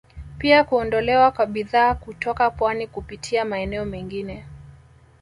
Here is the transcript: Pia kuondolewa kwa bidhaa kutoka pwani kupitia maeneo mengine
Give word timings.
Pia 0.37 0.63
kuondolewa 0.63 1.31
kwa 1.31 1.45
bidhaa 1.45 1.95
kutoka 1.95 2.49
pwani 2.51 2.87
kupitia 2.87 3.45
maeneo 3.45 3.85
mengine 3.85 4.45